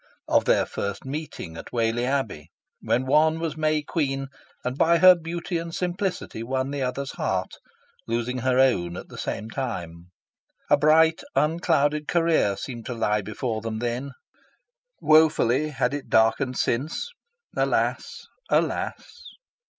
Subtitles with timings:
[0.27, 2.49] Of their first meeting at Whalley Abbey,
[2.81, 4.29] when one was May Queen,
[4.63, 7.51] and by her beauty and simplicity won the other's heart,
[8.07, 10.07] losing her own at the same time.
[10.71, 14.13] A bright unclouded career seemed to lie before them then.
[15.01, 17.11] Wofully had it darkened since.
[17.55, 18.23] Alas!
[18.49, 19.03] Alas!